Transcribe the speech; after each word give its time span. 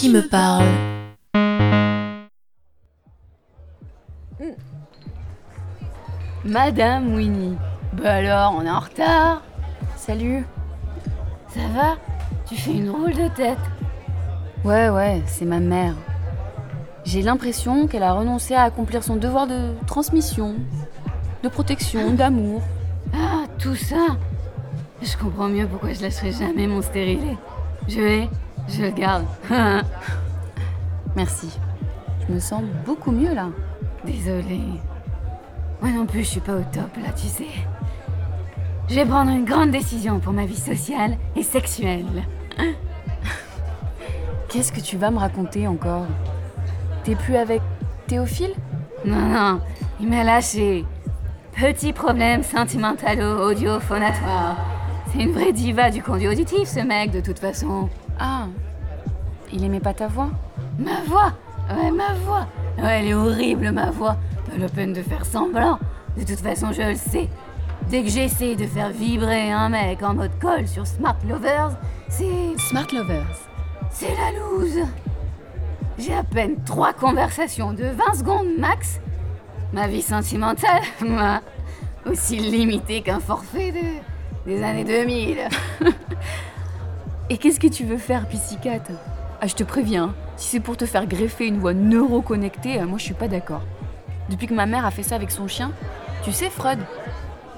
qui 0.00 0.08
me 0.08 0.22
parle. 0.22 0.64
Madame 6.42 7.14
Winnie. 7.14 7.58
Bah 7.92 8.14
alors, 8.14 8.54
on 8.56 8.64
est 8.64 8.70
en 8.70 8.80
retard. 8.80 9.42
Salut. 9.96 10.46
Ça 11.48 11.60
va? 11.74 11.96
Tu 12.48 12.56
fais 12.56 12.72
une 12.72 12.86
drôle 12.86 13.12
de 13.12 13.28
tête. 13.36 13.58
Ouais, 14.64 14.88
ouais, 14.88 15.20
c'est 15.26 15.44
ma 15.44 15.60
mère. 15.60 15.94
J'ai 17.04 17.20
l'impression 17.20 17.86
qu'elle 17.86 18.02
a 18.02 18.14
renoncé 18.14 18.54
à 18.54 18.62
accomplir 18.62 19.04
son 19.04 19.16
devoir 19.16 19.46
de 19.46 19.74
transmission, 19.86 20.54
de 21.42 21.48
protection, 21.50 22.14
d'amour. 22.14 22.62
Ah, 23.12 23.44
tout 23.58 23.74
ça? 23.74 24.16
Je 25.02 25.14
comprends 25.18 25.48
mieux 25.48 25.66
pourquoi 25.66 25.92
je 25.92 26.00
lâcherai 26.00 26.32
jamais 26.32 26.66
mon 26.66 26.80
stérilet. 26.80 27.36
Je 27.86 28.00
vais, 28.00 28.28
je 28.70 28.82
le 28.82 28.90
garde. 28.90 29.24
Merci. 31.16 31.58
Je 32.26 32.34
me 32.34 32.40
sens 32.40 32.62
beaucoup 32.86 33.10
mieux 33.10 33.34
là. 33.34 33.48
Désolée. 34.04 34.60
Moi 35.80 35.90
non 35.90 36.06
plus, 36.06 36.20
je 36.20 36.28
suis 36.28 36.40
pas 36.40 36.54
au 36.54 36.62
top 36.72 36.96
là, 37.02 37.10
tu 37.14 37.26
sais. 37.26 37.48
Je 38.88 38.94
vais 38.94 39.04
prendre 39.04 39.30
une 39.30 39.44
grande 39.44 39.70
décision 39.70 40.20
pour 40.20 40.32
ma 40.32 40.46
vie 40.46 40.56
sociale 40.56 41.18
et 41.36 41.42
sexuelle. 41.42 42.06
Qu'est-ce 44.48 44.72
que 44.72 44.80
tu 44.80 44.96
vas 44.96 45.10
me 45.10 45.18
raconter 45.18 45.68
encore? 45.68 46.06
T'es 47.04 47.14
plus 47.14 47.36
avec 47.36 47.60
Théophile? 48.08 48.54
Non, 49.04 49.16
non, 49.16 49.60
il 50.00 50.08
m'a 50.08 50.24
lâché. 50.24 50.86
Petit 51.52 51.92
problème 51.92 52.42
sentimentalo-audio-phonatoire. 52.42 54.56
C'est 55.12 55.22
une 55.22 55.32
vraie 55.32 55.52
diva 55.52 55.90
du 55.90 56.02
conduit 56.02 56.28
auditif, 56.28 56.68
ce 56.68 56.80
mec, 56.80 57.10
de 57.10 57.20
toute 57.20 57.38
façon. 57.38 57.90
Ah, 58.22 58.48
il 59.50 59.64
aimait 59.64 59.80
pas 59.80 59.94
ta 59.94 60.06
voix? 60.06 60.28
Ma 60.78 61.00
voix? 61.06 61.32
Ouais, 61.74 61.90
ma 61.90 62.12
voix 62.12 62.46
Ouais, 62.76 63.00
elle 63.00 63.06
est 63.06 63.14
horrible, 63.14 63.72
ma 63.72 63.90
voix. 63.90 64.16
Pas 64.50 64.58
la 64.58 64.68
peine 64.68 64.92
de 64.92 65.02
faire 65.02 65.24
semblant. 65.24 65.78
De 66.18 66.24
toute 66.24 66.40
façon, 66.40 66.70
je 66.72 66.82
le 66.82 66.96
sais. 66.96 67.30
Dès 67.88 68.02
que 68.02 68.10
j'essaie 68.10 68.56
de 68.56 68.66
faire 68.66 68.90
vibrer 68.90 69.50
un 69.50 69.70
mec 69.70 70.02
en 70.02 70.14
mode 70.14 70.38
call 70.38 70.68
sur 70.68 70.86
Smart 70.86 71.16
Lovers, 71.26 71.72
c'est. 72.10 72.58
Smart 72.58 72.86
Lovers. 72.92 73.48
C'est 73.90 74.14
la 74.14 74.38
loose. 74.38 74.86
J'ai 75.98 76.14
à 76.14 76.22
peine 76.22 76.62
trois 76.64 76.92
conversations 76.92 77.72
de 77.72 77.84
20 77.84 78.14
secondes 78.18 78.48
max. 78.58 79.00
Ma 79.72 79.86
vie 79.86 80.02
sentimentale, 80.02 80.82
moi, 81.00 81.40
aussi 82.04 82.36
limitée 82.36 83.00
qu'un 83.00 83.20
forfait 83.20 83.72
de, 83.72 84.50
des 84.50 84.62
années 84.62 84.84
2000. 84.84 85.38
Et 87.32 87.38
qu'est-ce 87.38 87.60
que 87.60 87.68
tu 87.68 87.84
veux 87.84 87.96
faire, 87.96 88.26
Piscicat 88.26 88.82
Ah, 89.40 89.46
je 89.46 89.54
te 89.54 89.62
préviens, 89.62 90.12
si 90.36 90.48
c'est 90.48 90.60
pour 90.60 90.76
te 90.76 90.84
faire 90.84 91.06
greffer 91.06 91.46
une 91.46 91.60
voix 91.60 91.74
neuroconnectée, 91.74 92.80
euh, 92.80 92.86
moi 92.86 92.98
je 92.98 93.04
suis 93.04 93.14
pas 93.14 93.28
d'accord. 93.28 93.62
Depuis 94.28 94.48
que 94.48 94.54
ma 94.54 94.66
mère 94.66 94.84
a 94.84 94.90
fait 94.90 95.04
ça 95.04 95.14
avec 95.14 95.30
son 95.30 95.46
chien, 95.46 95.70
tu 96.24 96.32
sais, 96.32 96.50
Freud, 96.50 96.80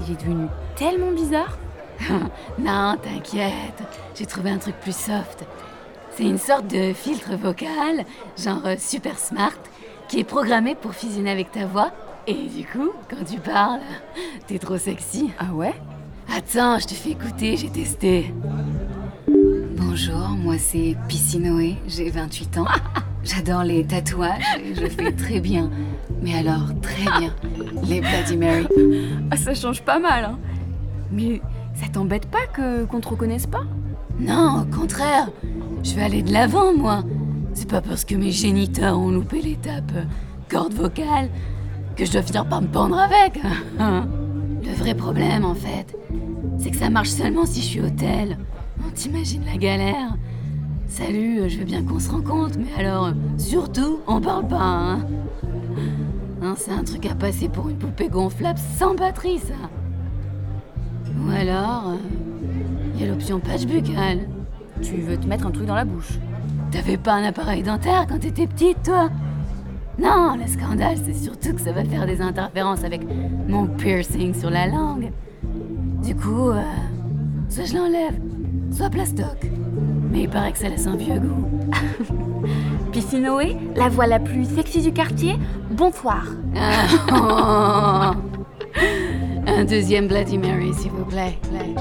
il 0.00 0.12
est 0.12 0.20
devenu 0.20 0.48
tellement 0.74 1.12
bizarre. 1.12 1.56
non, 2.58 2.96
t'inquiète, 3.00 3.80
j'ai 4.16 4.26
trouvé 4.26 4.50
un 4.50 4.58
truc 4.58 4.74
plus 4.80 4.96
soft. 4.96 5.44
C'est 6.16 6.24
une 6.24 6.38
sorte 6.38 6.66
de 6.66 6.92
filtre 6.92 7.36
vocal, 7.36 8.04
genre 8.36 8.66
euh, 8.66 8.74
super 8.76 9.20
smart, 9.20 9.54
qui 10.08 10.18
est 10.18 10.24
programmé 10.24 10.74
pour 10.74 10.94
fusionner 10.94 11.30
avec 11.30 11.52
ta 11.52 11.66
voix. 11.66 11.92
Et 12.26 12.34
du 12.34 12.66
coup, 12.66 12.90
quand 13.08 13.24
tu 13.24 13.38
parles, 13.38 13.80
t'es 14.48 14.58
trop 14.58 14.78
sexy. 14.78 15.30
Ah 15.38 15.54
ouais? 15.54 15.74
Attends, 16.36 16.80
je 16.80 16.88
te 16.88 16.94
fais 16.94 17.10
écouter, 17.10 17.56
j'ai 17.56 17.70
testé. 17.70 18.34
Bonjour, 19.90 20.28
moi 20.38 20.56
c'est 20.56 20.94
Piscinoé, 21.08 21.74
j'ai 21.88 22.10
28 22.10 22.58
ans. 22.58 22.66
J'adore 23.24 23.64
les 23.64 23.84
tatouages 23.84 24.56
et 24.64 24.72
je 24.72 24.86
fais 24.86 25.10
très 25.10 25.40
bien. 25.40 25.68
Mais 26.22 26.38
alors, 26.38 26.68
très 26.80 27.02
bien, 27.18 27.34
les 27.88 28.00
Bloody 28.00 28.36
Mary. 28.36 28.68
Ah, 29.32 29.36
ça 29.36 29.52
change 29.52 29.82
pas 29.82 29.98
mal, 29.98 30.26
hein 30.26 30.38
Mais 31.10 31.42
ça 31.74 31.88
t'embête 31.92 32.26
pas 32.26 32.46
que 32.52 32.84
qu'on 32.84 33.00
te 33.00 33.08
reconnaisse 33.08 33.48
pas? 33.48 33.64
Non, 34.20 34.62
au 34.62 34.76
contraire, 34.76 35.28
je 35.82 35.96
vais 35.96 36.02
aller 36.02 36.22
de 36.22 36.32
l'avant, 36.32 36.72
moi. 36.72 37.02
C'est 37.52 37.68
pas 37.68 37.80
parce 37.80 38.04
que 38.04 38.14
mes 38.14 38.30
géniteurs 38.30 38.96
ont 38.96 39.10
loupé 39.10 39.42
l'étape 39.42 39.90
euh, 39.96 40.04
corde 40.48 40.72
vocale 40.72 41.30
que 41.96 42.04
je 42.04 42.12
dois 42.12 42.22
finir 42.22 42.48
par 42.48 42.62
me 42.62 42.68
pendre 42.68 42.96
avec. 42.96 43.40
Le 44.62 44.72
vrai 44.72 44.94
problème, 44.94 45.44
en 45.44 45.56
fait, 45.56 45.96
c'est 46.60 46.70
que 46.70 46.76
ça 46.76 46.90
marche 46.90 47.08
seulement 47.08 47.44
si 47.44 47.60
je 47.60 47.66
suis 47.66 47.80
au 47.80 47.90
tel. 47.90 48.38
On 48.86 48.90
t'imagine 48.90 49.44
la 49.44 49.56
galère 49.56 50.16
Salut, 50.86 51.40
euh, 51.40 51.48
je 51.48 51.58
veux 51.58 51.64
bien 51.64 51.84
qu'on 51.84 52.00
se 52.00 52.10
rencontre, 52.10 52.58
mais 52.58 52.84
alors, 52.84 53.06
euh, 53.06 53.12
surtout, 53.38 54.00
on 54.06 54.20
parle 54.20 54.48
pas, 54.48 54.60
hein 54.60 55.06
Hein, 56.42 56.54
C'est 56.56 56.72
un 56.72 56.82
truc 56.82 57.06
à 57.06 57.14
passer 57.14 57.48
pour 57.48 57.68
une 57.68 57.76
poupée 57.76 58.08
gonflable 58.08 58.58
sans 58.78 58.94
batterie, 58.94 59.38
ça. 59.38 59.54
Ou 61.06 61.30
alors, 61.30 61.92
il 62.94 63.00
y 63.00 63.04
a 63.04 63.08
l'option 63.08 63.40
patch 63.40 63.66
buccale. 63.66 64.20
Tu 64.80 64.96
veux 64.96 65.18
te 65.18 65.26
mettre 65.26 65.46
un 65.46 65.50
truc 65.50 65.66
dans 65.66 65.74
la 65.74 65.84
bouche 65.84 66.18
T'avais 66.70 66.96
pas 66.96 67.14
un 67.14 67.24
appareil 67.24 67.62
dentaire 67.62 68.06
quand 68.08 68.18
t'étais 68.18 68.46
petite, 68.46 68.82
toi? 68.82 69.10
Non, 69.98 70.36
le 70.36 70.46
scandale, 70.46 70.96
c'est 71.04 71.14
surtout 71.14 71.52
que 71.52 71.60
ça 71.60 71.72
va 71.72 71.84
faire 71.84 72.06
des 72.06 72.22
interférences 72.22 72.84
avec 72.84 73.02
mon 73.46 73.66
piercing 73.66 74.32
sur 74.34 74.48
la 74.48 74.66
langue. 74.66 75.12
Du 76.02 76.14
coup, 76.16 76.48
euh, 76.50 76.62
soit 77.50 77.64
je 77.64 77.74
l'enlève, 77.76 78.18
soit 78.72 78.90
plastoc. 78.90 79.50
Mais 80.10 80.22
il 80.22 80.28
paraît 80.28 80.52
que 80.52 80.58
ça 80.58 80.68
laisse 80.68 80.86
un 80.86 80.96
vieux 80.96 81.18
goût. 81.18 81.46
Piscinoé, 82.92 83.56
la 83.76 83.88
voix 83.88 84.06
la 84.06 84.18
plus 84.18 84.44
sexy 84.44 84.82
du 84.82 84.92
quartier, 84.92 85.36
bonsoir. 85.70 86.24
Un 89.46 89.64
deuxième 89.64 90.06
Bloody 90.08 90.38
Mary, 90.38 90.72
s'il 90.74 90.90
vous 90.90 91.04
plaît. 91.04 91.38
Play, 91.42 91.74